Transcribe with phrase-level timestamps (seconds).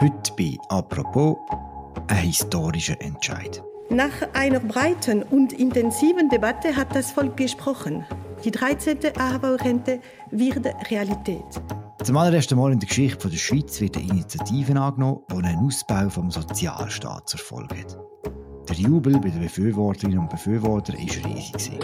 [0.00, 1.38] Heute bei «Apropos»
[2.06, 3.64] ein historischer Entscheid.
[3.90, 8.06] Nach einer breiten und intensiven Debatte hat das Volk gesprochen.
[8.44, 8.98] Die 13.
[9.18, 9.98] AHV-Rente
[10.30, 11.42] wird Realität.
[12.04, 16.08] Zum allerersten Mal in der Geschichte der Schweiz wird eine Initiative angenommen, die einen Ausbau
[16.08, 17.98] vom Sozialstaat zur Folge hat.
[18.68, 21.80] Der Jubel bei den Befürworterinnen und Befürwortern war riesig.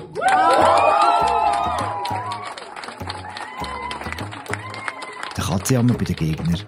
[5.37, 6.61] Der Katzenjammer bei den Gegnern.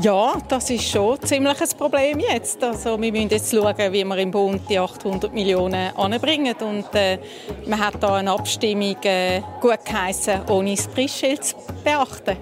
[0.00, 2.62] Ja, das ist schon ein Problem jetzt.
[2.62, 6.54] Also wir müssen jetzt schauen, wie wir im Bund die 800 Millionen anbringen.
[6.60, 7.18] Und äh,
[7.66, 12.36] man hat da eine Abstimmung äh, gut geheissen, ohne das Preisschild zu beachten.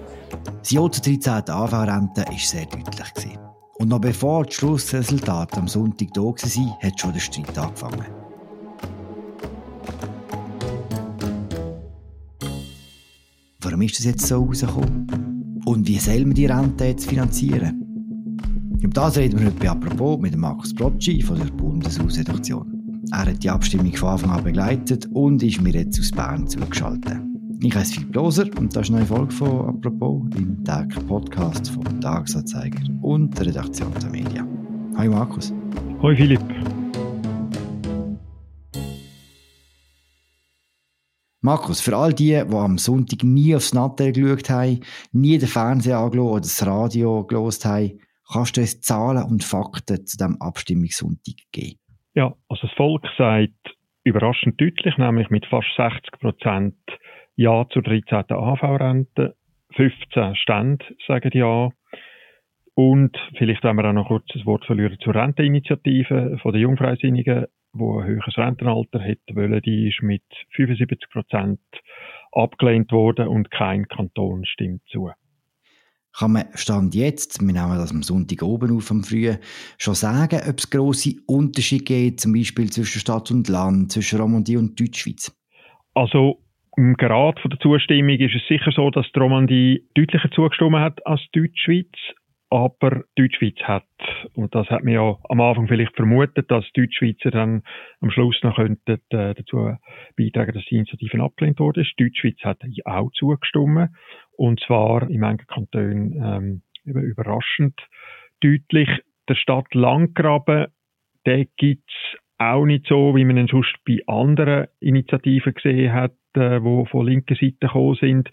[0.59, 1.49] Das Ja zur 13.
[1.49, 3.37] AV-Rente war sehr deutlich.
[3.77, 6.33] Und noch bevor das Schlussresultat am Sonntag da war,
[6.81, 8.05] hat schon der Streit angefangen.
[13.59, 15.32] Warum ist das jetzt so rausgekommen?
[15.65, 17.79] Und wie soll man die Rente jetzt finanzieren?
[18.81, 23.01] Über das reden wir heute bei «Apropos» mit Markus Brocci von der Bundeshausredaktion.
[23.11, 27.19] Er hat die Abstimmung von Anfang an begleitet und ist mir jetzt aus Bern zugeschaltet.
[27.61, 31.69] Ich heiße Philipp Loser und das ist eine neue Folge von «Apropos» im täglichen Podcast
[31.69, 34.45] vom Tagesanzeiger und der Redaktion der Medien.
[34.97, 35.53] Hi Markus.
[36.01, 36.41] Hi Philipp.
[41.45, 44.79] Markus, für all die, die am Sonntag nie aufs Nattel geschaut haben,
[45.11, 47.99] nie den Fernseher angeschaut oder das Radio gelost haben,
[48.31, 51.79] kannst du uns Zahlen und Fakten zu diesem Abstimmungssonntag geben?
[52.15, 56.77] Ja, also das Volk sagt überraschend deutlich, nämlich mit fast 60 Prozent
[57.35, 58.23] Ja zur 13.
[58.29, 59.35] AV-Rente.
[59.75, 61.71] 15 Stände sagen Ja.
[62.73, 67.47] Und vielleicht wenn wir auch noch kurz das Wort verlieren zur Renteninitiative von der Jungfreisinnigen
[67.73, 70.23] wo ein höheres Rentenalter hätte wollen, die ist mit
[70.55, 71.59] 75 Prozent
[72.31, 75.11] abgelehnt worden und kein Kanton stimmt zu.
[76.15, 79.39] Kann man Stand jetzt, wir nehmen das am Sonntag oben auf am Frühen,
[79.79, 84.57] schon sagen, ob es grosse Unterschiede gibt, zum Beispiel zwischen Stadt und Land, zwischen Romandie
[84.57, 85.35] und Deutschschweiz?
[85.95, 86.39] Also
[86.77, 91.05] im Grad von der Zustimmung ist es sicher so, dass die Romandie deutlicher zugestimmt hat
[91.05, 91.89] als die Deutschschweiz.
[92.53, 93.87] Aber Deutschschweiz hat,
[94.35, 97.63] und das hat man ja am Anfang vielleicht vermutet, dass Deutschschweizer dann
[97.99, 99.75] am Schluss noch könnten, äh, dazu
[100.15, 101.83] beitragen, dass die Initiative abgelehnt wurde.
[101.97, 103.89] Deutschschweiz hat auch zugestimmt.
[104.37, 107.73] Und zwar in manchen Kantonen ähm, überraschend
[108.41, 108.89] deutlich.
[109.27, 110.67] Der Stadt Landgraben,
[111.25, 111.95] der gibt's
[112.37, 117.07] auch nicht so, wie man ihn sonst bei anderen Initiativen gesehen hat, äh, die von
[117.07, 118.29] linker Seite gekommen sind.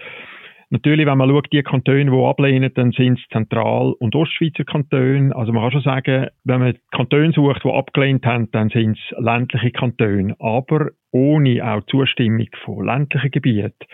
[0.72, 5.34] Natürlich, wenn man schaut, die Kantone, die ablehnen, dann sind es Zentral- und Ostschweizer Kantone.
[5.34, 9.18] Also man kann schon sagen, wenn man Kantone sucht, die abgelehnt haben, dann sind es
[9.18, 10.36] ländliche Kantone.
[10.38, 13.84] Aber ohne auch Zustimmung von ländlichen Gebieten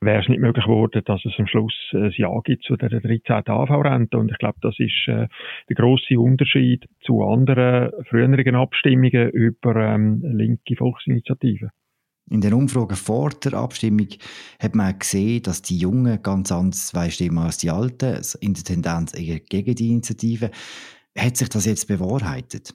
[0.00, 3.48] wäre es nicht möglich geworden, dass es am Schluss ein Ja gibt zu der 13.
[3.48, 4.16] AV-Rente.
[4.16, 5.26] Und ich glaube, das ist äh,
[5.68, 11.70] der grosse Unterschied zu anderen früheren Abstimmungen über ähm, linke Volksinitiativen.
[12.30, 14.06] In den Umfragen vor der Abstimmung
[14.62, 19.18] hat man gesehen, dass die Jungen ganz anders stimmen als die Alten, in der Tendenz
[19.18, 20.52] eher gegen die Initiative.
[21.18, 22.72] Hat sich das jetzt bewahrheitet?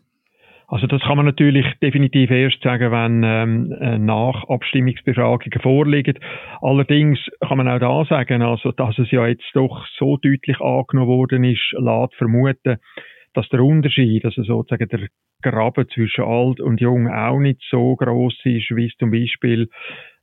[0.68, 6.20] Also das kann man natürlich definitiv erst sagen, wenn ähm, äh, nach Abstimmungsbefragungen vorliegen.
[6.62, 11.08] Allerdings kann man auch da sagen, also dass es ja jetzt doch so deutlich angenommen
[11.08, 12.78] worden ist, lässt vermuten,
[13.36, 15.08] dass der Unterschied, also sozusagen der
[15.42, 19.70] Graben zwischen alt und jung auch nicht so groß ist, wie es zum Beispiel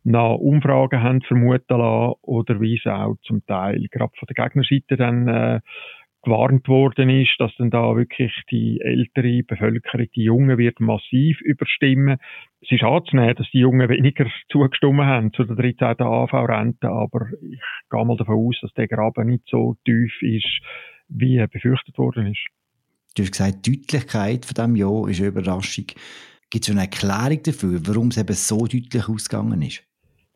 [0.04, 4.96] nach Umfragen haben vermuten lassen oder wie es auch zum Teil gerade von der Gegnerseite
[4.96, 5.60] dann äh,
[6.24, 12.18] gewarnt worden ist, dass dann da wirklich die ältere Bevölkerung, die Jungen wird massiv überstimmen.
[12.60, 16.00] Es ist anzunehmen, dass die Jungen weniger zugestimmt haben zu der 13.
[16.06, 20.60] AV-Rente, aber ich gehe mal davon aus, dass der Graben nicht so tief ist,
[21.08, 22.61] wie befürchtet worden ist.
[23.14, 25.86] Du hast gesagt, die Deutlichkeit von diesem Jahr ist eine Überraschung.
[26.50, 29.84] Gibt es eine Erklärung dafür, warum es eben so deutlich ausgegangen ist?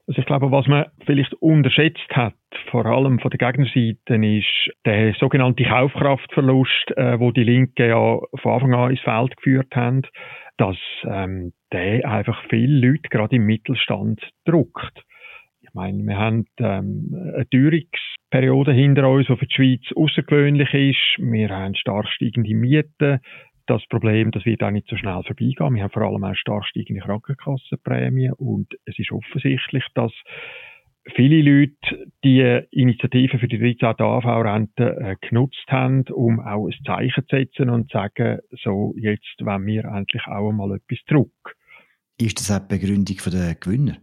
[0.09, 2.34] Also ich glaube, was man vielleicht unterschätzt hat,
[2.70, 8.52] vor allem von der Gegnerseite, ist der sogenannte Kaufkraftverlust, äh, wo die Linke ja von
[8.52, 10.02] Anfang an ins Feld geführt haben,
[10.58, 15.02] dass ähm, der einfach viele Leute gerade im Mittelstand druckt.
[15.76, 21.23] Meine, wir haben ähm, eine Teuerungsperiode hinter uns, die für die Schweiz außergewöhnlich ist.
[21.23, 23.20] Wir haben stark steigende Mieten.
[23.67, 25.75] Das Problem, das wird auch nicht so schnell vorbeigehen.
[25.75, 30.12] Wir haben vor allem auch stark steigende Krankenkassenprämien und es ist offensichtlich, dass
[31.14, 32.40] viele Leute die
[32.70, 34.00] Initiative für die 13.
[34.00, 39.44] AV-Rente äh, genutzt haben, um auch ein Zeichen zu setzen und zu sagen, so, jetzt
[39.44, 41.55] wollen wir endlich auch einmal etwas zurück.
[42.19, 43.99] Ist das auch die Begründung der Gewinner?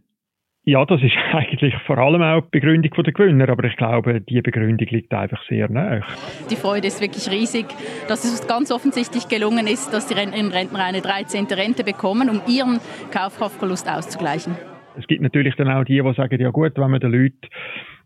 [0.65, 4.41] Ja, das ist eigentlich vor allem auch die Begründung der Gewinner, aber ich glaube, die
[4.41, 6.01] Begründung liegt einfach sehr nah.
[6.49, 7.65] Die Freude ist wirklich riesig,
[8.07, 11.47] dass es ganz offensichtlich gelungen ist, dass die Rentner eine 13.
[11.47, 12.79] Rente bekommen, um ihren
[13.11, 14.55] Kaufkraftverlust auszugleichen.
[14.97, 17.49] Es gibt natürlich dann auch die, die sagen, ja gut, wenn man den Leuten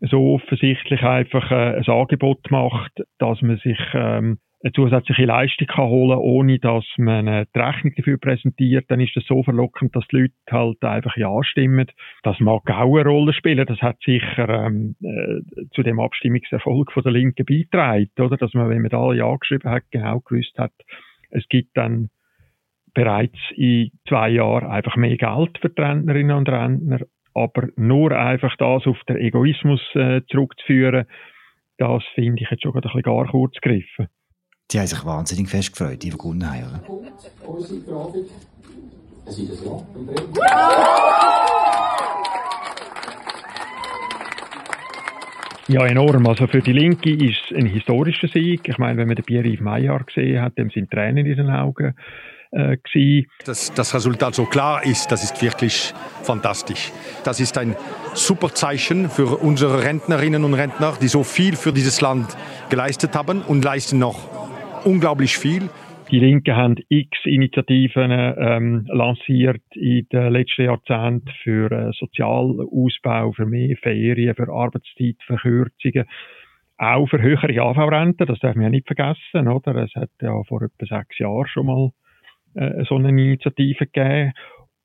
[0.00, 5.88] so offensichtlich einfach äh, ein Angebot macht, dass man sich ähm, eine zusätzliche Leistung kann
[5.88, 10.16] holen ohne dass man die Rechnung dafür präsentiert, dann ist das so verlockend, dass die
[10.16, 11.86] Leute halt einfach ja stimmen.
[12.24, 13.66] Das mag auch eine Rolle spielen.
[13.66, 18.36] Das hat sicher ähm, äh, zu dem Abstimmungserfolg von der Linken beigetragen, oder?
[18.36, 20.72] Dass man, wenn man da ja geschrieben hat, genau gewusst hat,
[21.30, 22.10] es gibt dann
[22.94, 27.00] bereits in zwei Jahren einfach mehr Geld für die Rentnerinnen und Rentner,
[27.32, 31.06] aber nur einfach das auf den Egoismus äh, zurückzuführen,
[31.76, 34.08] das finde ich jetzt schon ein bisschen gar kurz gegriffen.
[34.70, 37.14] Die haben sich wahnsinnig fest gefreut, die gewonnen haben, oder?
[45.68, 46.26] Ja, enorm.
[46.26, 48.68] Also für die Linke ist es ein historischer Sieg.
[48.68, 51.94] Ich meine, wenn man den Pierre-Yves Maillard gesehen hat, dem sind Tränen in den Augen
[52.50, 52.76] äh,
[53.46, 56.92] Dass das Resultat so klar ist, das ist wirklich fantastisch.
[57.24, 57.74] Das ist ein
[58.12, 62.36] super Zeichen für unsere Rentnerinnen und Rentner, die so viel für dieses Land
[62.68, 64.47] geleistet haben und leisten noch
[64.84, 65.68] unglaublich viel.
[66.10, 73.44] Die Linken haben x Initiativen ähm, lanciert in den letzten Jahrzehnten für äh, Sozialausbau, für
[73.44, 76.06] mehr Ferien, für Arbeitszeitverkürzungen,
[76.78, 79.74] auch für höhere AV-Renten, das darf man ja nicht vergessen, oder?
[79.76, 81.90] Es hat ja vor etwa sechs Jahren schon mal
[82.54, 84.32] äh, so eine Initiative gegeben.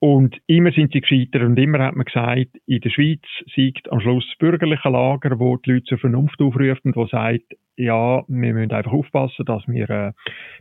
[0.04, 3.22] Und immer sind sie gescheitert und immer hat man gesagt, in der Schweiz
[3.54, 7.54] siegt am Schluss das bürgerliche Lager, wo die Leute zur Vernunft aufruft und wo sagt,
[7.78, 10.12] ja, wir müssen einfach aufpassen, dass wir äh,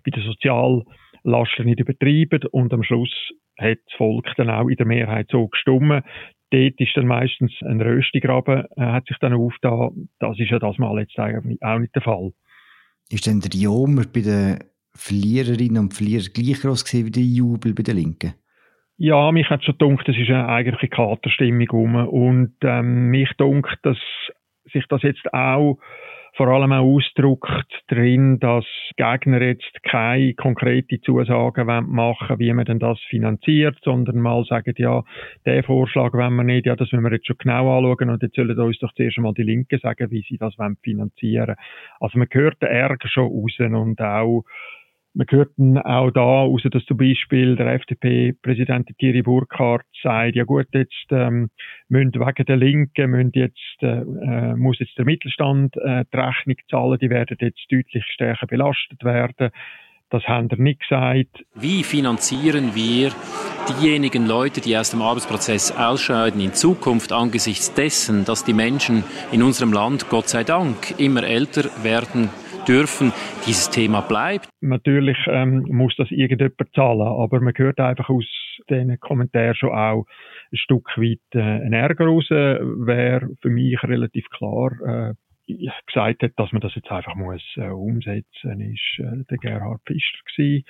[0.05, 3.11] bei den Soziallasten nicht übertreiben und am Schluss
[3.59, 6.05] hat das Volk dann auch in der Mehrheit so gestimmt.
[6.51, 10.07] Dort ist dann meistens ein Röstigraben, äh, hat sich dann aufgetan.
[10.19, 12.31] Das ist ja das Mal jetzt eigentlich auch nicht der Fall.
[13.09, 14.59] Ist denn der Jomer bei den
[14.95, 18.35] Verliererinnen und Verlierern gleich groß gewesen wie der Jubel bei den Linken?
[18.97, 21.95] Ja, mich hat schon gedacht, es ist eine eigentliche Katerstimmung rum.
[22.07, 23.97] Und ähm, mich denkt, dass
[24.71, 25.79] sich das jetzt auch
[26.35, 28.65] vor allem auch ausdrückt drin, dass
[28.97, 34.73] Gegner jetzt keine konkrete Zusagen machen wollen, wie man denn das finanziert, sondern mal sagen,
[34.77, 35.03] ja,
[35.45, 38.35] der Vorschlag wollen wir nicht, ja, das müssen wir jetzt schon genau anschauen und jetzt
[38.35, 41.57] sollen uns doch zuerst einmal die Linken sagen, wie sie das finanzieren wollen.
[41.99, 44.43] Also man hört den Ärger schon raus und auch
[45.13, 45.51] man hört
[45.85, 51.49] auch da raus, dass zum Beispiel der FDP-Präsident Thierry Burkhardt sagt, ja gut, jetzt ähm,
[51.87, 56.57] müssen wegen der Linken müssen jetzt, äh, äh, muss jetzt der Mittelstand äh, die Rechnung
[56.69, 59.51] zahlen, die werden jetzt deutlich stärker belastet werden.
[60.09, 61.43] Das haben wir nicht gesagt.
[61.55, 63.11] Wie finanzieren wir
[63.67, 69.41] diejenigen Leute, die aus dem Arbeitsprozess ausscheiden, in Zukunft angesichts dessen, dass die Menschen in
[69.41, 72.29] unserem Land, Gott sei Dank, immer älter werden,
[72.67, 73.11] dürfen,
[73.45, 74.49] dieses Thema bleibt.
[74.61, 78.25] Natürlich ähm, muss das irgendjemand zahlen, aber man hört einfach aus
[78.69, 80.05] diesen Kommentaren schon auch
[80.51, 85.13] ein Stück weit äh, ein Ärger raus, wäre für mich relativ klar äh,
[85.87, 90.19] gesagt hat, dass man das jetzt einfach muss äh, umsetzen, ist äh, der Gerhard Pfister
[90.25, 90.63] gewesen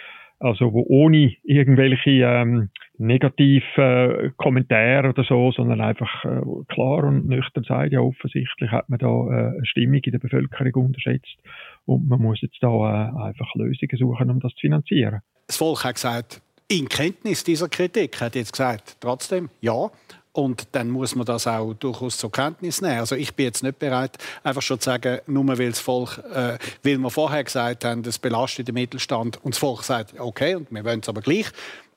[0.44, 7.28] also wo ohne irgendwelche ähm, negativen äh, Kommentare oder so, sondern einfach äh, klar und
[7.28, 11.38] nüchtern sagt, ja offensichtlich hat man da äh, eine Stimmung in der Bevölkerung unterschätzt
[11.86, 15.22] und man muss jetzt da äh, einfach Lösungen suchen, um das zu finanzieren.
[15.48, 19.90] Das Volk hat gesagt, in Kenntnis dieser Kritik, hat jetzt gesagt, trotzdem ja,
[20.32, 23.00] und dann muss man das auch durchaus zur Kenntnis nehmen.
[23.00, 26.58] Also ich bin jetzt nicht bereit, einfach schon zu sagen, nur weil das Volk, äh,
[26.82, 30.72] weil wir vorher gesagt haben, das belastet den Mittelstand und das Volk sagt, okay, und
[30.72, 31.52] wir wollen es aber gleich,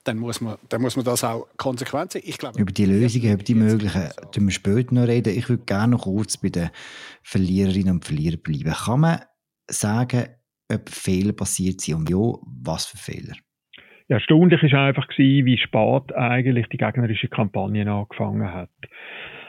[0.05, 2.23] dann muss man, dann muss man das auch konsequent sehen.
[2.25, 5.37] Ich glaube, über die Lösungen, über die möglichen, tun wir später noch reden.
[5.37, 6.71] Ich würde gerne noch kurz bei den
[7.23, 8.73] Verliererinnen und Verlierern bleiben.
[8.73, 9.21] Kann man
[9.69, 10.29] sagen,
[10.73, 12.17] ob Fehler passiert sind und ja,
[12.65, 13.37] was für Fehler?
[14.09, 18.71] Ja, erstaunlich ist einfach wie spät eigentlich die gegnerische Kampagne angefangen hat.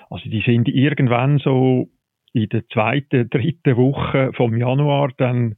[0.09, 1.89] Also die sind irgendwann so
[2.33, 5.55] in der zweiten, dritten Woche vom Januar dann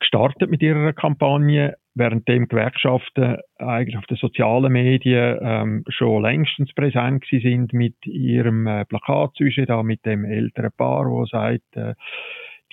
[0.00, 7.24] gestartet mit ihrer Kampagne, währenddem Gewerkschaften eigentlich auf den sozialen Medien ähm, schon längstens präsent
[7.30, 11.94] sind mit ihrem äh, Plakat zwischen da mit dem älteren Paar, wo sagt, äh,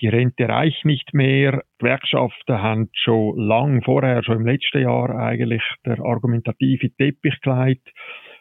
[0.02, 1.62] die Rente reicht nicht mehr.
[1.78, 7.88] Gewerkschaften haben schon lang vorher, schon im letzten Jahr eigentlich der argumentative Teppich gelegt.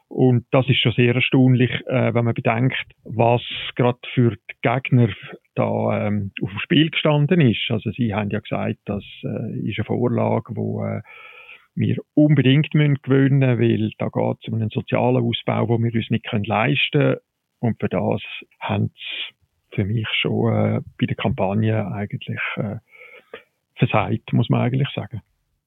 [0.08, 3.42] Und das ist schon sehr erstaunlich, äh, wenn man bedenkt, was
[3.76, 5.08] gerade für die Gegner
[5.56, 7.70] da ähm, auf dem Spiel gestanden ist.
[7.70, 11.02] Also sie haben ja gesagt, das äh, ist eine Vorlage, wo äh,
[11.76, 16.10] wir unbedingt müssen gewinnen, weil da geht es um einen sozialen Ausbau, wo wir uns
[16.10, 17.18] nicht leisten können
[17.60, 18.22] Und für das
[18.60, 19.41] haben sie
[19.74, 22.78] für mich schon äh, bei der Kampagne eigentlich äh,
[23.76, 25.22] versagt, muss man eigentlich sagen.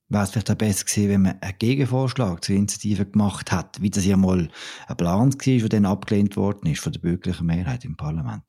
[0.09, 3.91] Wäre es vielleicht auch besser gewesen, wenn man einen Gegenvorschlag zur Initiative gemacht hat, wie
[3.91, 4.49] das ja mal
[4.87, 8.45] ein Plan war, der dann abgelehnt worden ist von der bürgerlichen Mehrheit im Parlament?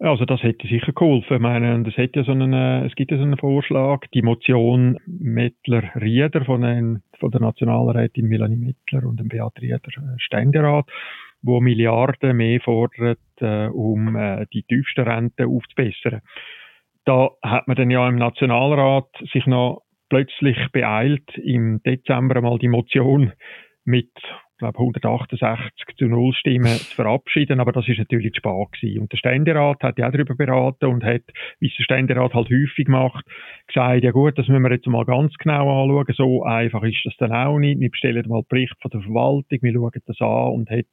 [0.00, 1.34] Also das hätte sicher geholfen.
[1.34, 2.52] Ich meine, es, hat ja so einen,
[2.86, 8.56] es gibt ja so einen Vorschlag, die Motion Mettler-Rieder von, den, von der Nationalrätin Melanie
[8.56, 10.86] Mettler und dem Beat Rieder äh, Ständerat,
[11.42, 16.20] wo Milliarden mehr fordert, äh, um äh, die tiefsten Renten aufzubessern.
[17.04, 22.68] Da hat man dann ja im Nationalrat sich noch plötzlich beeilt, im Dezember mal die
[22.68, 23.32] Motion
[23.84, 24.10] mit
[24.58, 29.00] glaube 168 zu 0 Stimmen zu verabschieden, aber das ist natürlich zu spät gewesen.
[29.00, 31.22] Und der Ständerat hat ja auch darüber beraten und hat,
[31.60, 33.24] wie es der Ständerat halt häufig macht,
[33.68, 37.16] gesagt, ja gut, das müssen wir jetzt mal ganz genau anschauen, so einfach ist das
[37.18, 40.70] dann auch nicht, wir bestellen mal Bericht von der Verwaltung, wir schauen das an und
[40.70, 40.86] hat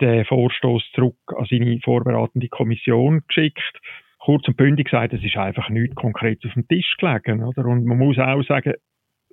[0.00, 3.80] den Vorstoß zurück an seine vorbereitende Kommission geschickt
[4.28, 7.42] kurz und bündig gesagt, es ist einfach nichts konkret auf dem Tisch gelegen.
[7.42, 7.64] Oder?
[7.64, 8.74] Und man muss auch sagen,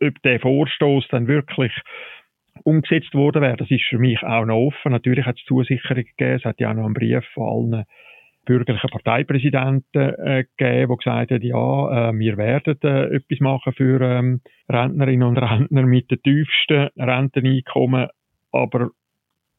[0.02, 1.74] ob der Vorstoß dann wirklich
[2.64, 4.92] umgesetzt worden wäre, das ist für mich auch noch offen.
[4.92, 7.86] Natürlich hat es Zusicherungen gegeben, es hat ja auch noch einen Brief von allen
[8.46, 14.00] bürgerlichen Parteipräsidenten äh, gegeben, die gesagt haben, ja, äh, wir werden äh, etwas machen für
[14.00, 18.08] ähm, Rentnerinnen und Rentner mit den tiefsten Renteneinkommen,
[18.52, 18.92] aber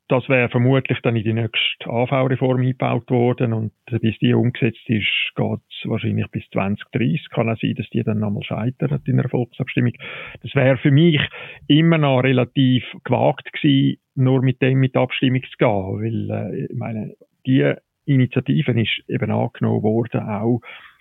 [0.09, 5.33] das wäre vermutlich dann in die nächste AV-Reform eingebaut worden und bis die umgesetzt ist,
[5.35, 7.29] geht es wahrscheinlich bis 2030.
[7.31, 9.95] Kann auch sein, dass die dann nochmal scheitert in der Volksabstimmung.
[10.43, 11.21] Das wäre für mich
[11.67, 16.77] immer noch relativ gewagt gewesen, nur mit dem mit Abstimmung zu gehen, weil äh, ich
[16.77, 20.61] meine, die Initiative ist eben angenommen worden, auch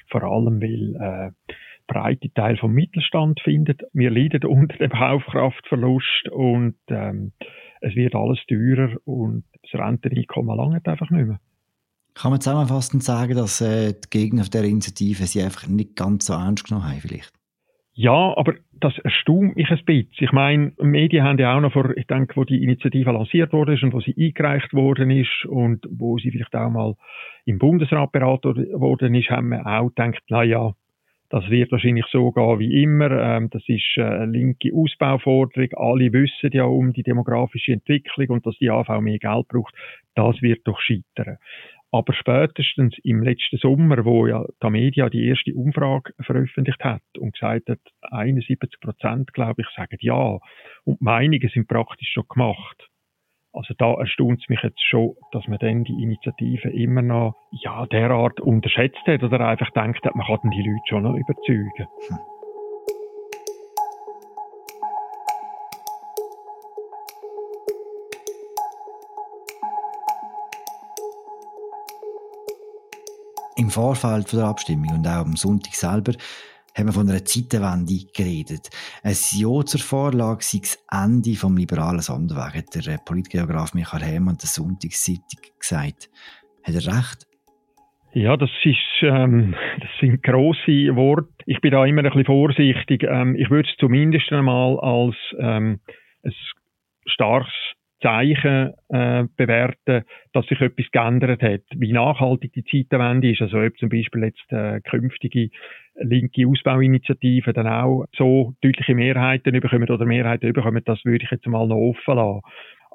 [0.09, 1.53] vor allem, weil äh,
[1.87, 7.31] breite Teil vom Mittelstand findet, wir leiden unter dem Kaufkraftverlust und ähm,
[7.81, 11.39] es wird alles teurer und das Renteneinkommen langt einfach nicht mehr.
[12.13, 16.33] Kann man zusammenfassend sagen, dass äh, die Gegner der Initiative sie einfach nicht ganz so
[16.33, 17.33] ernst genommen haben vielleicht?
[17.97, 20.11] Ja, aber das erstaunt mich ein bisschen.
[20.19, 23.77] Ich meine, Medien haben ja auch noch vor, ich denke, wo die Initiative lanciert wurde
[23.81, 26.95] und wo sie eingereicht worden ist und wo sie vielleicht auch mal
[27.45, 30.73] im Bundesrat beraten worden ist, haben wir auch gedacht, na ja,
[31.29, 33.11] das wird wahrscheinlich so gehen wie immer.
[33.11, 35.69] Ähm, das ist eine linke Ausbauforderung.
[35.73, 39.73] Alle wissen ja um die demografische Entwicklung und dass die AV mehr Geld braucht.
[40.13, 41.37] Das wird doch scheitern.
[41.91, 47.33] Aber spätestens im letzten Sommer, wo ja die Media die erste Umfrage veröffentlicht hat und
[47.33, 50.39] gesagt hat, 71 Prozent, glaube ich, sagen ja.
[50.83, 52.89] Und die Meinungen sind praktisch schon gemacht.
[53.55, 57.85] Also da erstaunt es mich jetzt schon, dass man dann die Initiative immer noch ja,
[57.85, 61.87] derart unterschätzt hat oder einfach denkt, man kann die Leute schon noch überzeugen.
[62.09, 62.17] Hm.
[73.55, 76.11] Im Vorfeld der Abstimmung und auch am Sonntag selber
[76.75, 78.69] haben wir von einer Zeitenwende geredet.
[79.03, 84.37] Ein Jahr zur Vorlage sei das Ende vom liberalen Sonderweg, hat der Politgeograf Michael Hermann
[84.37, 86.09] der Sonntagszeitung gesagt.
[86.63, 87.25] Hat er recht?
[88.13, 91.33] Ja, das ist, ähm, das sind grosse Worte.
[91.45, 93.03] Ich bin da immer ein bisschen vorsichtig.
[93.03, 95.79] Ähm, ich würde es zumindest einmal als ähm,
[96.23, 96.33] ein
[97.05, 97.53] starkes
[98.01, 101.63] Zeichen äh, bewerten, dass sich etwas geändert hat.
[101.75, 105.49] Wie nachhaltig die Zeitenwende ist, also ob zum Beispiel jetzt äh, künftige
[105.95, 111.47] linke Ausbauinitiativen dann auch so deutliche Mehrheiten bekommen oder Mehrheiten bekommen, das würde ich jetzt
[111.47, 112.41] mal noch offen lassen.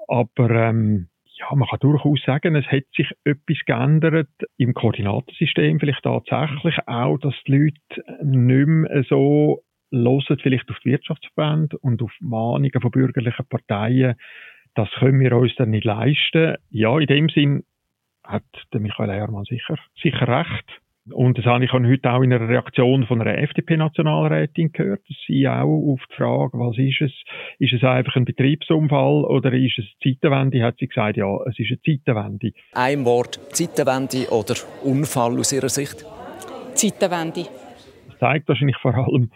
[0.09, 4.29] Aber ähm, ja, man kann durchaus sagen, es hat sich etwas geändert
[4.59, 10.91] im Koordinatensystem vielleicht tatsächlich auch, dass die Leute nicht mehr so hören, vielleicht auf die
[10.91, 14.17] Wirtschaftsverbände und auf Mahnungen von bürgerlichen Parteien,
[14.75, 16.57] das können wir uns dann nicht leisten.
[16.71, 17.65] Ja, in dem Sinn
[18.23, 20.81] hat der Michael Herrmann sicher, sicher recht.
[21.13, 25.49] Und das habe ich heute auch in einer Reaktion von einer FDP-Nationalrätin gehört, dass sie
[25.49, 27.13] auch auf die Frage, was ist es,
[27.59, 31.71] ist es einfach ein Betriebsunfall oder ist es Zeitenwende, hat sie gesagt, ja, es ist
[31.71, 32.53] eine Zeitenwende.
[32.73, 36.05] Ein Wort, Zeitenwende oder Unfall aus Ihrer Sicht?
[36.75, 37.47] Zeitenwende.
[38.09, 39.31] Das zeigt wahrscheinlich vor allem,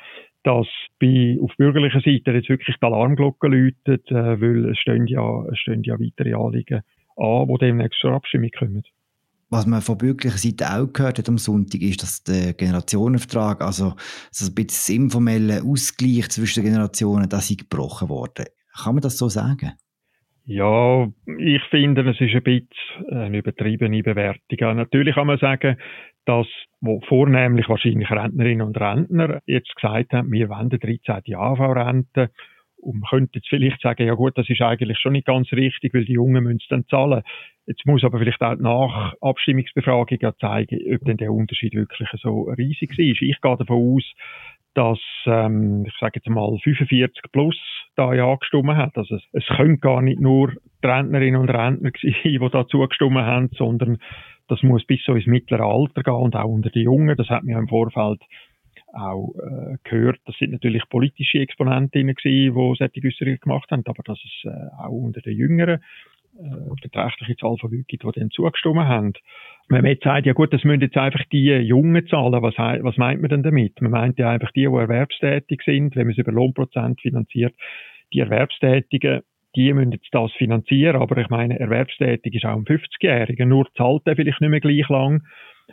[0.44, 0.66] dass
[1.00, 5.58] bei, auf bürgerlicher Seite jetzt wirklich die Alarmglocke läutet, äh, weil es stehen ja, es
[5.58, 6.82] stehen ja weitere Anliegen
[7.16, 8.84] an, die demnächst zur Abstimmung kommen.
[9.54, 13.94] Was man von bürgerlicher Seite auch gehört hat am Sonntag, ist, dass der Generationenvertrag, also
[14.32, 18.46] so ein bisschen das informelle Ausgleich zwischen den Generationen, das ist gebrochen worden.
[18.76, 19.74] Kann man das so sagen?
[20.44, 21.06] Ja,
[21.38, 24.76] ich finde, es ist ein bisschen eine übertriebene Bewertung.
[24.76, 25.76] Natürlich kann man sagen,
[26.24, 26.48] dass
[26.80, 31.32] wo vornehmlich wahrscheinlich Rentnerinnen und Rentner jetzt gesagt haben, wir wollen 13.
[31.32, 32.30] AV-Rente.
[32.84, 35.94] Und man könnte jetzt vielleicht sagen, ja gut, das ist eigentlich schon nicht ganz richtig,
[35.94, 37.22] weil die Jungen müssen es dann zahlen.
[37.66, 42.42] Jetzt muss aber vielleicht auch nach Abstimmungsbefragung ja zeigen, ob denn der Unterschied wirklich so
[42.42, 43.22] riesig ist.
[43.22, 44.04] Ich gehe davon aus,
[44.74, 47.56] dass, ähm, ich sage jetzt mal, 45 plus
[47.96, 48.96] da ja gestimmt hat.
[48.96, 53.16] Also es, es können gar nicht nur die Rentnerinnen und Rentner sein, die da zugestimmt
[53.16, 53.98] haben, sondern
[54.48, 57.16] das muss bis so ins mittlere Alter gehen und auch unter die Jungen.
[57.16, 58.20] Das hat mir im Vorfeld
[58.94, 60.18] auch äh, gehört.
[60.26, 64.82] Das sind natürlich politische Exponentinnen gewesen, die solche Äußerungen gemacht haben, aber dass es äh,
[64.82, 65.80] auch unter den Jüngeren
[66.38, 69.12] äh, beträchtliche Zahl von Leuten gibt, die dem zugestimmt haben.
[69.68, 72.96] Wenn man jetzt sagt, ja gut, das müssen jetzt einfach die Jungen zahlen, was, was
[72.96, 73.80] meint man denn damit?
[73.80, 77.54] Man meint ja einfach die, die erwerbstätig sind, wenn man es über Lohnprozent finanziert,
[78.12, 79.22] die Erwerbstätigen,
[79.56, 84.02] die müssen jetzt das finanzieren, aber ich meine, erwerbstätig ist auch ein 50-Jähriger, nur zahlt
[84.06, 85.22] er vielleicht nicht mehr gleich lang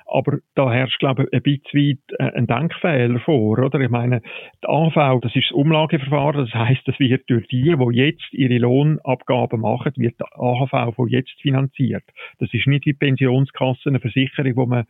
[0.05, 3.79] aber da herrscht, glaube ich, ein bisschen weit äh, ein Denkfehler vor, oder?
[3.79, 4.21] Ich meine,
[4.63, 8.57] die AV, das ist das Umlageverfahren, das heißt, das wird durch die, die jetzt ihre
[8.57, 12.03] Lohnabgaben machen, wird die AHV von jetzt finanziert.
[12.39, 14.86] Das ist nicht wie Pensionskasse, eine Versicherung, wo man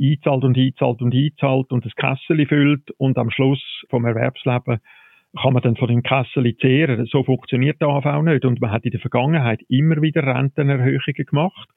[0.00, 4.80] einzahlt und einzahlt und einzahlt und das Kessel füllt und am Schluss vom Erwerbsleben
[5.40, 7.06] kann man dann von den Kessel zehren.
[7.06, 8.44] So funktioniert die AHV nicht.
[8.44, 11.68] Und man hat in der Vergangenheit immer wieder Rentenerhöhungen gemacht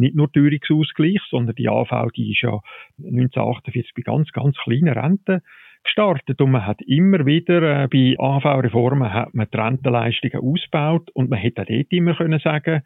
[0.00, 2.60] nicht nur Teuerungsausgleich, sondern die AV, die ist ja
[2.98, 5.40] 1948 bei ganz, ganz kleinen Renten
[5.82, 11.30] gestartet und man hat immer wieder äh, bei AV-Reformen hat man die Rentenleistungen ausgebaut und
[11.30, 12.82] man hätte dort immer können sagen,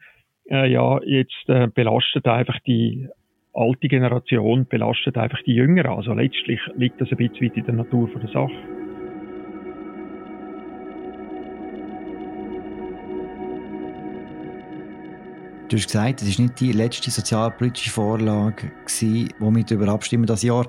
[0.49, 3.07] äh, ja, jetzt äh, belastet einfach die
[3.53, 5.91] alte Generation, belastet einfach die Jüngeren.
[5.91, 8.84] Also letztlich liegt das ein bisschen weit in der Natur der Sache.
[15.67, 20.43] Du hast gesagt, es war nicht die letzte sozialpolitische Vorlage, gewesen, wir darüber abstimmen das
[20.43, 20.67] Jahr.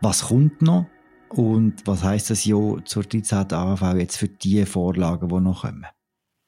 [0.00, 0.86] Was kommt noch?
[1.28, 3.52] Und was heisst das Jahr zur 13.
[3.52, 5.84] AV jetzt für die Vorlagen, die noch kommen?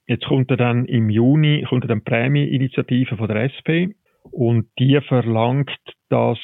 [0.07, 3.93] Jetzt kommt dann im Juni kommt dann die Prämieninitiative von der SP
[4.31, 5.71] und die verlangt,
[6.09, 6.39] dass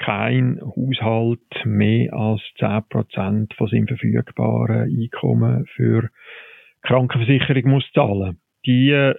[0.00, 6.10] kein Haushalt mehr als 10% von seinem verfügbaren Einkommen für
[6.82, 8.40] Krankenversicherung muss zahlen.
[8.66, 9.14] Die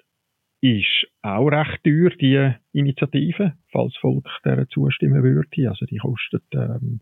[0.65, 5.69] ist auch recht teuer, die Initiative, falls Volk der zustimmen würde.
[5.69, 7.01] Also die kostet, ähm,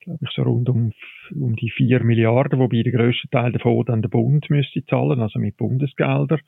[0.00, 0.92] glaube ich, so rund um,
[1.34, 5.38] um die 4 Milliarden, wobei der grösste Teil davon dann der Bund müsste zahlen, also
[5.38, 6.40] mit Bundesgeldern.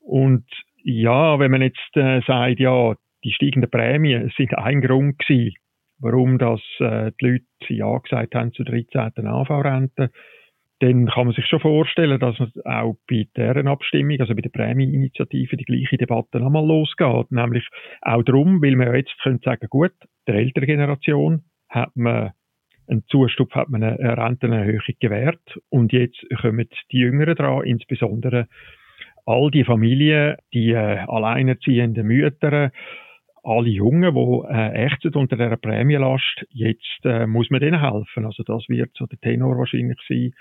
[0.00, 0.46] Und
[0.84, 5.56] ja, wenn man jetzt äh, sagt, ja, die steigenden Prämien sind ein Grund gewesen,
[5.98, 9.26] warum das, äh, die Leute ja gesagt haben zur 13.
[9.26, 10.10] AV-Rente,
[10.80, 15.56] dann kann man sich schon vorstellen, dass auch bei deren Abstimmung, also bei der Prämieninitiative,
[15.58, 17.30] die gleiche Debatte nochmal losgeht.
[17.30, 17.66] Nämlich
[18.00, 19.92] auch darum, weil man ja jetzt könnte sagen, gut,
[20.26, 22.32] der älteren Generation hat man
[22.88, 28.48] einen Zustupf, hat man eine Rentenerhöhung gewährt und jetzt kommen die Jüngeren dran, insbesondere
[29.26, 32.72] all die Familien, die äh, alleinerziehenden Mütter,
[33.42, 38.24] alle Jungen, die äh, unter dieser Prämienlast, jetzt äh, muss man denen helfen.
[38.24, 40.32] Also das wird so der Tenor wahrscheinlich sein,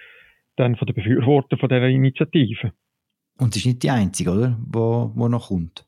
[0.59, 2.73] dann von den Befürwortern von dieser Initiative.
[3.37, 4.57] Und es ist nicht die einzige, oder?
[4.67, 5.85] Wo, wo noch kommt.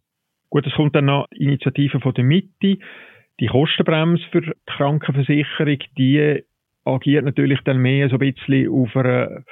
[0.50, 2.78] Gut, es kommt dann noch Initiative von der Mitte.
[3.40, 6.44] Die Kostenbremse für die Krankenversicherung, die
[6.86, 9.44] agiert natürlich dann mehr so ein bisschen auf einer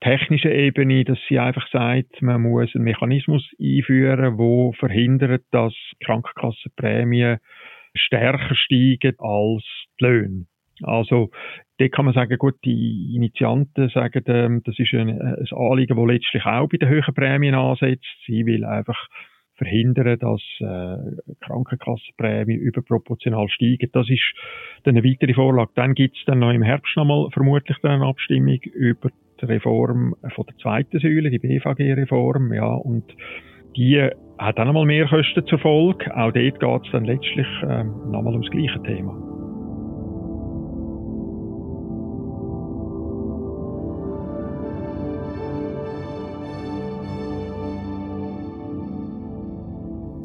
[0.00, 5.72] technischen Ebene, dass sie einfach sagt, man muss einen Mechanismus einführen, wo verhindert, dass
[6.04, 7.38] Krankenkassenprämien
[7.94, 9.64] stärker steigen als
[9.98, 10.46] die Löhne.
[10.82, 11.30] Also,
[11.78, 16.06] da kann man sagen, gut, die Initianten sagen, ähm, das ist ein, ein Anliegen, das
[16.06, 18.06] letztlich auch bei den höheren Prämien ansetzt.
[18.26, 19.08] Sie will einfach
[19.56, 23.88] verhindern, dass äh, Krankenkassenprämien überproportional steigen.
[23.92, 24.34] Das ist
[24.82, 25.70] dann eine weitere Vorlage.
[25.74, 29.10] Dann gibt es dann noch im Herbst nochmal vermutlich dann eine Abstimmung über
[29.40, 33.04] die Reform von der zweiten Säule, die BVG-Reform, ja, und
[33.76, 34.08] die
[34.38, 36.16] hat dann nochmal mehr Kosten zur Folge.
[36.16, 39.33] Auch dort geht es dann letztlich ähm, nochmal ums gleiche Thema.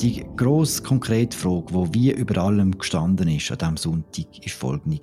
[0.02, 4.98] Die grosse konkrete Frage, die wie über allem gestanden ist an diesem Sonntag, ist folgende.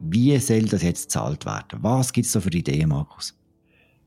[0.00, 1.82] Wie soll das jetzt gezahlt werden?
[1.82, 3.32] Was gibt es da für Ideen, Markus?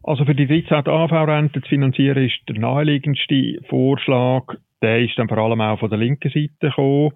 [0.04, 0.88] Also für die 13.
[0.88, 4.44] AV-Rente zu finanzieren ist der naheliegendste Vorschlag,
[4.84, 7.14] der ist dann vor allem auch von der linken Seite gekommen,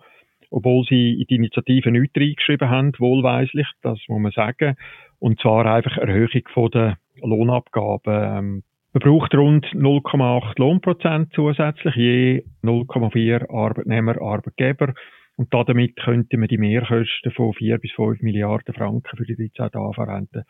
[0.50, 4.76] obwohl sie in die Initiative nichts reingeschrieben haben, wohlweislich, das muss man sagen.
[5.20, 8.64] Und zwar einfach Erhöhung von der Lohnabgaben.
[8.94, 14.94] Man braucht rund 0,8 Lohnprozent zusätzlich, je 0,4 Arbeitnehmer, Arbeitgeber.
[15.38, 19.80] Und damit könnte man die Mehrkosten von 4 bis 5 Milliarden Franken für die 13
[19.80, 20.44] AV-Rente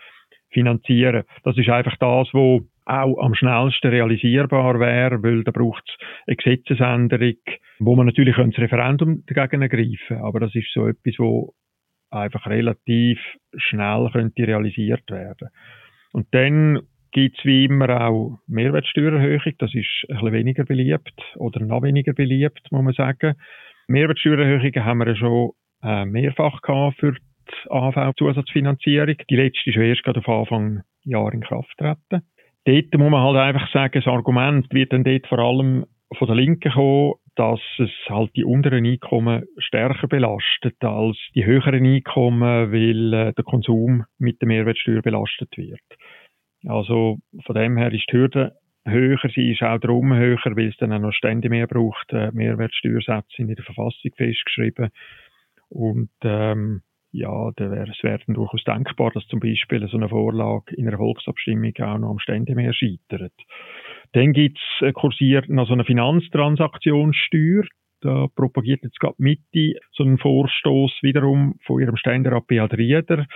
[0.50, 1.24] finanzieren.
[1.44, 6.36] Das ist einfach das, was auch am schnellsten realisierbar wäre, weil da braucht es eine
[6.36, 7.38] Gesetzesänderung,
[7.80, 11.54] wo man natürlich das Referendum dagegen ergreifen Aber das ist so etwas, wo
[12.10, 13.20] einfach relativ
[13.56, 15.50] schnell könnte realisiert werden.
[16.12, 19.54] Und dann gibt es wie immer auch Mehrwertsteuererhöhung.
[19.60, 23.36] Das ist ein bisschen weniger beliebt oder noch weniger beliebt, muss man sagen.
[23.88, 25.52] Mehrwertsteuererhöhungen haben wir schon
[25.84, 29.16] äh, mehrfach gehabt für die AHV-Zusatzfinanzierung.
[29.30, 32.24] Die letzte ist erst gerade auf Anfang Jahr in Kraft treten.
[32.66, 35.86] Dort muss man halt einfach sagen, das Argument wird dann dort vor allem
[36.18, 41.86] von der Linken kommen, dass es halt die unteren Einkommen stärker belastet als die höheren
[41.86, 45.80] Einkommen, weil äh, der Konsum mit der Mehrwertsteuer belastet wird.
[46.66, 50.78] Also von dem her ist die Hürde höher, sie ist auch darum höher, weil es
[50.78, 52.12] dann auch noch Stände mehr braucht.
[52.14, 54.90] Äh, Mehrwertsteuersätze sind in der Verfassung festgeschrieben.
[55.70, 60.10] Und ähm, ja, da wäre es wäre dann durchaus denkbar, dass zum Beispiel so eine
[60.10, 63.34] Vorlage in einer Volksabstimmung auch noch am Stände mehr scheitert.
[64.14, 67.64] Dann gibt's äh, kursiert noch so eine Finanztransaktionssteuer.
[68.02, 73.28] Da propagiert jetzt gerade Mitte so einen Vorstoß wiederum von ihrem Ständerat Beat Rieder.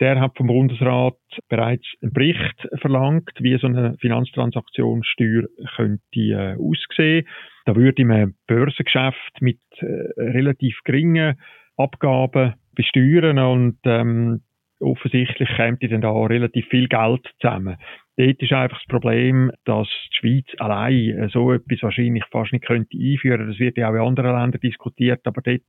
[0.00, 1.18] Der hat vom Bundesrat
[1.50, 5.44] bereits einen Bericht verlangt, wie so eine Finanztransaktionssteuer
[5.76, 7.26] könnte äh, aussehen.
[7.66, 9.84] Da würde man Börsengeschäft mit äh,
[10.16, 11.38] relativ geringen
[11.76, 14.40] Abgaben besteuern und ähm,
[14.80, 17.76] offensichtlich kommt dann da relativ viel Geld zusammen.
[18.16, 22.98] Dort ist einfach das Problem, dass die Schweiz allein so etwas wahrscheinlich fast nicht könnte
[22.98, 23.48] einführen.
[23.48, 25.62] Das wird ja auch in anderen Ländern diskutiert, aber dort,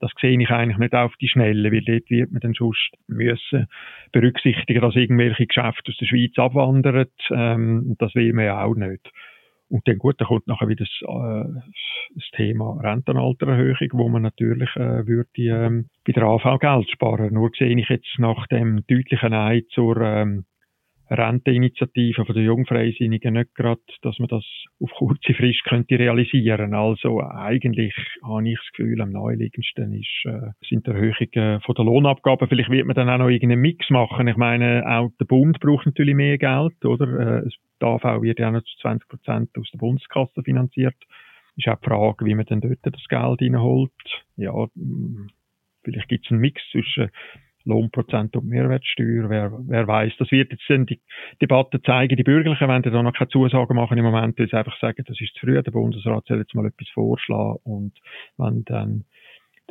[0.00, 3.68] das sehe ich eigentlich nicht auf die Schnelle, weil dort wird man dann sonst müssen
[4.10, 7.06] berücksichtigen, dass irgendwelche Geschäfte aus der Schweiz abwandern.
[7.30, 9.08] Ähm, das will man ja auch nicht.
[9.72, 11.60] Und dann gut, da kommt nachher wieder das, äh,
[12.14, 17.32] das Thema Rentenaltererhöhung, wo man natürlich äh, würde ähm, bei der AV Geld sparen.
[17.32, 20.44] Nur sehe ich jetzt nach dem deutlichen Nein zur ähm,
[21.08, 24.44] Renteninitiative von der Jungfreisinnigen nicht gerade, dass man das
[24.78, 26.74] auf kurze Frist könnte realisieren.
[26.74, 32.46] Also eigentlich habe ich das Gefühl, am naheliegendsten ist, äh, sind Erhöhungen von der Lohnabgaben.
[32.46, 34.28] Vielleicht wird man dann auch noch irgendeinen Mix machen.
[34.28, 37.42] Ich meine, auch der Bund braucht natürlich mehr Geld, oder?
[37.44, 37.48] Äh,
[37.82, 40.96] die AV wird ja noch zu 20 Prozent aus der Bundeskasse finanziert.
[41.56, 43.92] Ist auch die Frage, wie man dann dort das Geld reinholt.
[44.36, 44.52] Ja,
[45.82, 47.10] vielleicht gibt es einen Mix zwischen
[47.64, 49.28] Lohnprozent und Mehrwertsteuer.
[49.28, 51.00] Wer, wer weiß, das wird jetzt dann die
[51.40, 52.16] Debatte zeigen.
[52.16, 55.20] Die Bürgerlichen werden da noch keine Zusagen machen im Moment, weil sie einfach sagen, das
[55.20, 55.62] ist zu früh.
[55.62, 57.92] Der Bundesrat soll jetzt mal etwas vorschlagen und
[58.36, 59.04] wenn dann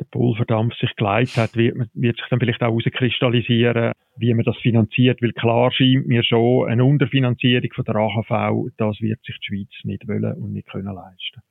[0.02, 4.56] der Pulverdampf sich geleitet hat, wird, wird sich dann vielleicht auch herauskristallisieren, wie man das
[4.58, 9.46] finanziert, weil klar scheint mir schon eine Unterfinanzierung von der AHV, das wird sich die
[9.46, 11.42] Schweiz nicht wollen und nicht können leisten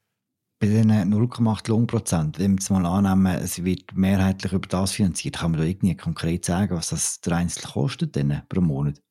[0.61, 5.39] bei den 0,8 Lohnprozent, wenn wir jetzt mal annehmen, es wird mehrheitlich über das finanziert,
[5.39, 9.01] kann man da irgendwie konkret sagen, was das der Einzelne kostet denn pro Monat?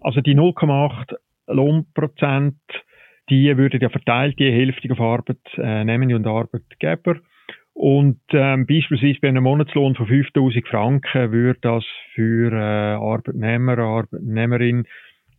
[0.00, 1.14] Also die 0,8
[1.46, 2.58] Lohnprozent,
[3.30, 7.16] die würden ja verteilt, die Hälfte auf Arbeitnehmende und Arbeitgeber.
[7.72, 14.86] Und ähm, beispielsweise bei einem Monatslohn von 5000 Franken würde das für äh, Arbeitnehmer, Arbeitnehmerin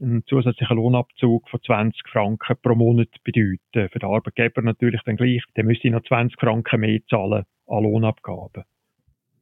[0.02, 3.90] einen zusätzlichen Lohnabzug von 20 Franken pro Monat bedeuten.
[3.92, 5.44] Für den Arbeitgeber natürlich dann gleich.
[5.56, 8.64] Der müsste noch 20 Franken mehr zahlen an Lohnabgaben.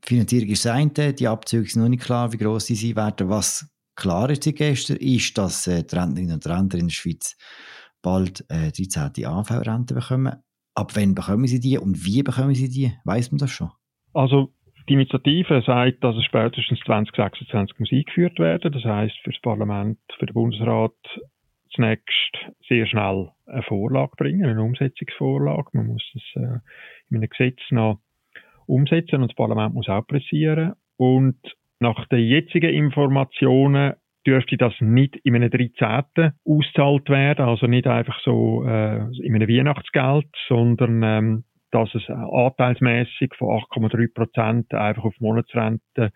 [0.03, 3.29] Die Finanzierung ist das die Abzüge sind noch nicht klar, wie gross sie sein werden.
[3.29, 7.37] Was klar ist gestern, ist, dass äh, die Rentnerinnen und Rentner in der Schweiz
[8.01, 9.25] bald äh, 13.
[9.25, 10.35] AV-Rente bekommen.
[10.79, 12.93] Ab wann bekommen sie die und wie bekommen sie die?
[13.03, 13.69] Weiß man das schon?
[14.13, 14.53] Also
[14.87, 18.71] die Initiative sagt, dass es spätestens 2026 muss eingeführt werden.
[18.71, 20.93] Das heißt für das Parlament, für den Bundesrat
[21.75, 22.33] zunächst
[22.69, 25.69] sehr schnell eine Vorlage bringen, eine Umsetzungsvorlage.
[25.73, 26.59] Man muss es äh,
[27.09, 27.99] in einem Gesetz noch
[28.65, 30.75] umsetzen und das Parlament muss auch pressieren.
[30.95, 31.39] Und
[31.81, 36.33] nach den jetzigen Informationen dürfte das nicht in einem 13.
[36.45, 43.33] ausgezahlt werden, also nicht einfach so äh, in einem Weihnachtsgeld, sondern ähm, dass es anteilsmäßig
[43.37, 46.11] von 8,3 Prozent einfach auf Monatsrente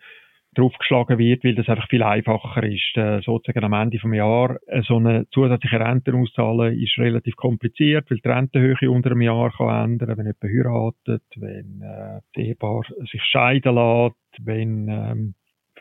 [0.54, 2.96] draufgeschlagen wird, weil das einfach viel einfacher ist.
[2.96, 8.10] Äh, sozusagen am Ende vom Jahr äh, so eine zusätzliche Rente auszahlen ist relativ kompliziert,
[8.10, 12.82] weil die Rentenhöhe unter einem Jahr kann ändern, wenn jemand heiratet, wenn äh, das Ehepaar
[13.10, 15.34] sich scheiden lässt, wenn ähm,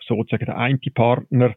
[0.08, 1.56] sozusagen der eine Partner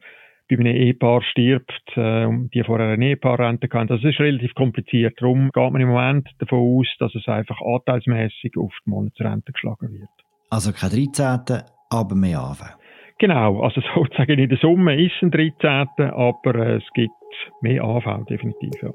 [0.49, 3.89] bei einem Ehepaar stirbt, äh, die vorher eine Ehepaarrente kann.
[3.89, 5.15] Das ist relativ kompliziert.
[5.21, 9.93] Darum geht man im Moment davon aus, dass es einfach anteilsmäßig auf die Monatsrente geschlagen
[9.93, 10.09] wird.
[10.51, 12.77] Also kein 13., aber mehr AV.
[13.19, 17.13] Genau, also sozusagen in der Summe ist ein 13., aber äh, es gibt
[17.61, 18.83] mehr AV, definitiv.
[18.83, 18.91] Ja.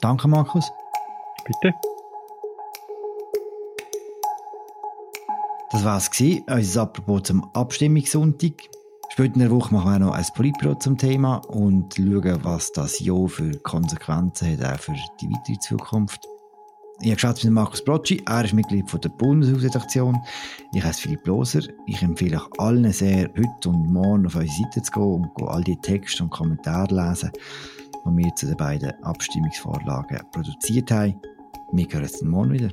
[0.00, 0.70] Danke, Markus.
[1.46, 1.74] Bitte.
[5.70, 6.10] Das war es,
[6.48, 8.54] unser Apropos zum Abstimmungssonntag.
[9.18, 13.00] Später in der Woche machen wir noch ein Politbüro zum Thema und schauen, was das
[13.00, 16.24] Jahr für Konsequenzen hat, auch für die weitere Zukunft.
[17.00, 20.16] Ich habe geschaut mit Markus Brocci, er ist Mitglied der Bundeshausredaktion.
[20.72, 21.62] Ich heiße Philipp Loser.
[21.86, 25.64] Ich empfehle euch allen sehr, heute und morgen auf unsere Seite zu gehen und all
[25.64, 27.32] die Texte und Kommentare lesen,
[28.06, 31.20] die wir zu den beiden Abstimmungsvorlagen produziert haben.
[31.72, 32.68] Wir hören uns morgen wieder.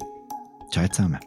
[0.70, 1.18] Ciao zusammen.